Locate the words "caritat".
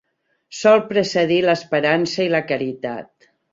2.55-3.33